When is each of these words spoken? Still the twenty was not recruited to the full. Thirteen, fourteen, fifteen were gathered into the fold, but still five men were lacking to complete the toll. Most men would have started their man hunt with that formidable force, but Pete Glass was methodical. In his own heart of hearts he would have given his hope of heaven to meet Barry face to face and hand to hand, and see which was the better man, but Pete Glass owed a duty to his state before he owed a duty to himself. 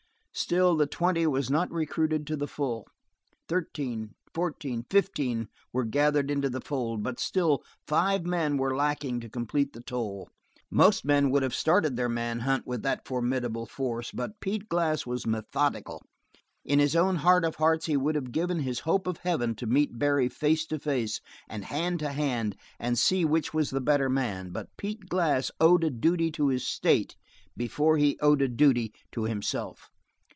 Still 0.33 0.77
the 0.77 0.87
twenty 0.87 1.27
was 1.27 1.49
not 1.49 1.69
recruited 1.73 2.25
to 2.27 2.37
the 2.37 2.47
full. 2.47 2.87
Thirteen, 3.49 4.15
fourteen, 4.33 4.85
fifteen 4.89 5.49
were 5.73 5.83
gathered 5.83 6.31
into 6.31 6.49
the 6.49 6.61
fold, 6.61 7.03
but 7.03 7.19
still 7.19 7.61
five 7.85 8.25
men 8.25 8.55
were 8.55 8.73
lacking 8.75 9.19
to 9.19 9.29
complete 9.29 9.73
the 9.73 9.83
toll. 9.83 10.29
Most 10.71 11.03
men 11.03 11.29
would 11.31 11.43
have 11.43 11.53
started 11.53 11.97
their 11.97 12.07
man 12.07 12.39
hunt 12.39 12.65
with 12.65 12.81
that 12.81 13.05
formidable 13.05 13.65
force, 13.65 14.09
but 14.13 14.39
Pete 14.39 14.69
Glass 14.69 15.05
was 15.05 15.27
methodical. 15.27 16.01
In 16.63 16.79
his 16.79 16.95
own 16.95 17.17
heart 17.17 17.43
of 17.43 17.55
hearts 17.57 17.87
he 17.87 17.97
would 17.97 18.15
have 18.15 18.31
given 18.31 18.59
his 18.59 18.79
hope 18.79 19.07
of 19.07 19.17
heaven 19.17 19.53
to 19.55 19.67
meet 19.67 19.99
Barry 19.99 20.29
face 20.29 20.65
to 20.67 20.79
face 20.79 21.19
and 21.49 21.65
hand 21.65 21.99
to 21.99 22.09
hand, 22.09 22.55
and 22.79 22.97
see 22.97 23.25
which 23.25 23.53
was 23.53 23.69
the 23.69 23.81
better 23.81 24.07
man, 24.09 24.51
but 24.51 24.75
Pete 24.77 25.09
Glass 25.09 25.51
owed 25.59 25.83
a 25.83 25.89
duty 25.91 26.31
to 26.31 26.47
his 26.47 26.65
state 26.65 27.17
before 27.57 27.97
he 27.97 28.17
owed 28.21 28.41
a 28.41 28.47
duty 28.47 28.93
to 29.11 29.25
himself. 29.25 29.89